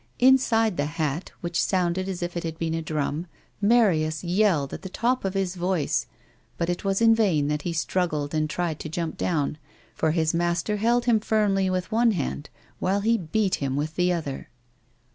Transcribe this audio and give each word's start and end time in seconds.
Inside 0.17 0.77
the 0.77 0.87
hat, 0.97 1.31
which 1.41 1.61
sounded 1.61 2.09
as 2.09 2.23
if 2.23 2.35
it 2.35 2.43
had 2.43 2.57
been 2.57 2.73
a 2.73 2.81
drum, 2.81 3.27
Marius 3.61 4.23
yelled 4.23 4.73
at 4.73 4.81
the 4.81 4.89
top 4.89 5.23
of 5.23 5.35
his 5.35 5.53
voice, 5.55 6.07
but 6.57 6.71
it 6.71 6.83
was 6.83 7.03
in 7.03 7.13
vain 7.13 7.49
that 7.49 7.61
he 7.61 7.71
struggled 7.71 8.33
and 8.33 8.49
tried 8.49 8.79
to 8.79 8.89
jump 8.89 9.15
down, 9.15 9.59
for 9.93 10.09
his 10.09 10.33
master 10.33 10.77
held 10.77 11.05
him 11.05 11.19
firmly 11.19 11.69
with 11.69 11.91
one 11.91 12.13
hand 12.13 12.49
while 12.79 13.01
he 13.01 13.15
beat 13.15 13.53
him 13.61 13.75
with 13.75 13.93
the 13.95 14.11
other. 14.11 14.49